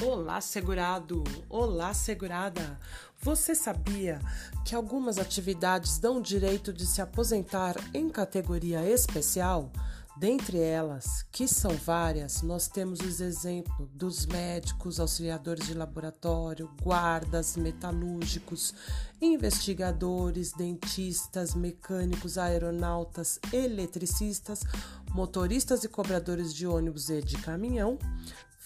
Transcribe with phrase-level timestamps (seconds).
[0.00, 1.24] Olá, segurado!
[1.48, 2.78] Olá, segurada!
[3.20, 4.20] Você sabia
[4.64, 9.72] que algumas atividades dão direito de se aposentar em categoria especial?
[10.16, 17.56] Dentre elas, que são várias, nós temos os exemplos dos médicos, auxiliadores de laboratório, guardas,
[17.56, 18.74] metalúrgicos,
[19.20, 24.62] investigadores, dentistas, mecânicos, aeronautas, eletricistas,
[25.12, 27.98] motoristas e cobradores de ônibus e de caminhão,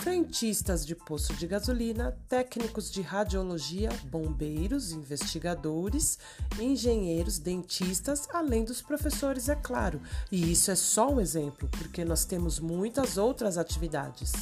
[0.03, 6.19] frentistas de posto de gasolina, técnicos de radiologia, bombeiros, investigadores,
[6.59, 10.03] engenheiros, dentistas, além dos professores, é claro.
[10.31, 14.33] E isso é só um exemplo, porque nós temos muitas outras atividades.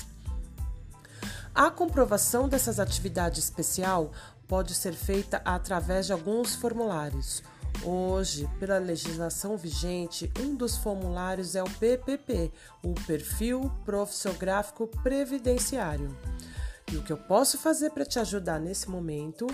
[1.54, 4.12] A comprovação dessas atividades especial
[4.48, 7.42] pode ser feita através de alguns formulários.
[7.82, 12.52] Hoje, pela legislação vigente, um dos formulários é o PPP,
[12.84, 16.14] o Perfil Profissiográfico Previdenciário.
[16.92, 19.46] E o que eu posso fazer para te ajudar nesse momento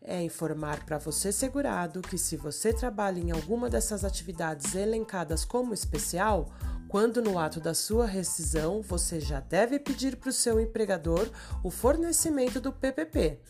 [0.00, 5.74] é informar para você segurado que se você trabalha em alguma dessas atividades elencadas como
[5.74, 6.52] especial,
[6.88, 11.30] quando no ato da sua rescisão, você já deve pedir para o seu empregador
[11.62, 13.40] o fornecimento do PPP,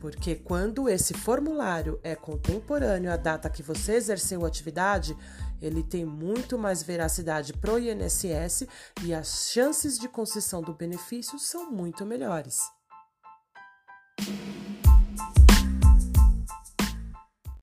[0.00, 5.16] porque quando esse formulário é contemporâneo à data que você exerceu a atividade,
[5.60, 8.66] ele tem muito mais veracidade para o INSS
[9.02, 12.79] e as chances de concessão do benefício são muito melhores.